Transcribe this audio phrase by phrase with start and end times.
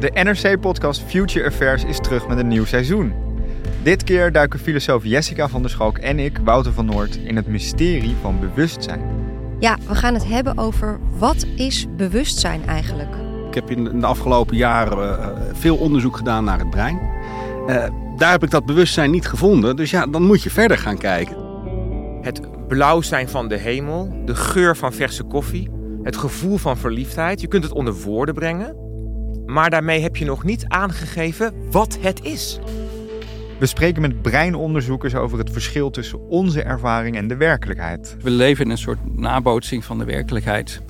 [0.00, 3.12] De NRC-podcast Future Affairs is terug met een nieuw seizoen.
[3.82, 7.46] Dit keer duiken filosoof Jessica van der Schalk en ik, Wouter van Noord, in het
[7.46, 9.00] mysterie van bewustzijn.
[9.58, 13.14] Ja, we gaan het hebben over wat is bewustzijn eigenlijk?
[13.48, 17.00] Ik heb in de afgelopen jaren uh, veel onderzoek gedaan naar het brein.
[17.66, 17.84] Uh,
[18.16, 21.36] daar heb ik dat bewustzijn niet gevonden, dus ja, dan moet je verder gaan kijken.
[22.22, 25.70] Het blauw zijn van de hemel, de geur van verse koffie,
[26.02, 27.40] het gevoel van verliefdheid.
[27.40, 28.79] Je kunt het onder woorden brengen,
[29.52, 32.58] maar daarmee heb je nog niet aangegeven wat het is.
[33.58, 38.16] We spreken met breinonderzoekers over het verschil tussen onze ervaring en de werkelijkheid.
[38.22, 40.82] We leven in een soort nabootsing van de werkelijkheid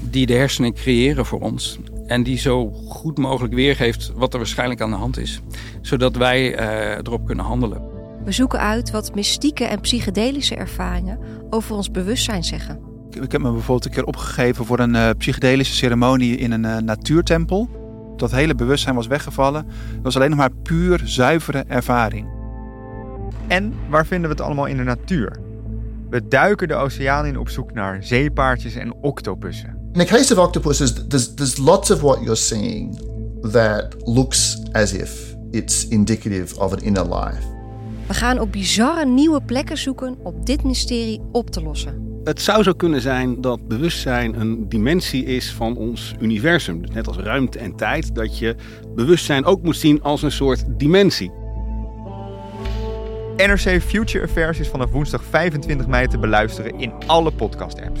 [0.00, 1.78] die de hersenen creëren voor ons.
[2.06, 5.40] En die zo goed mogelijk weergeeft wat er waarschijnlijk aan de hand is.
[5.80, 7.82] Zodat wij uh, erop kunnen handelen.
[8.24, 11.18] We zoeken uit wat mystieke en psychedelische ervaringen
[11.50, 12.80] over ons bewustzijn zeggen.
[13.10, 16.76] Ik heb me bijvoorbeeld een keer opgegeven voor een uh, psychedelische ceremonie in een uh,
[16.76, 17.85] natuurtempel.
[18.16, 19.66] Dat hele bewustzijn was weggevallen.
[19.94, 22.28] Dat was alleen nog maar puur zuivere ervaring.
[23.46, 25.40] En waar vinden we het allemaal in de natuur?
[26.10, 29.76] We duiken de oceaan in op zoek naar zeepaardjes en octopussen.
[29.92, 33.00] In the case of octopuses, there's, there's lots of what you're seeing
[33.40, 37.42] that looks as if it's indicative of an inner life.
[38.06, 42.05] We gaan op bizarre nieuwe plekken zoeken om dit mysterie op te lossen.
[42.26, 46.80] Het zou zo kunnen zijn dat bewustzijn een dimensie is van ons universum.
[46.80, 48.54] Dus net als ruimte en tijd, dat je
[48.94, 51.30] bewustzijn ook moet zien als een soort dimensie.
[53.36, 58.00] NRC Future Affairs is vanaf woensdag 25 mei te beluisteren in alle podcast-apps.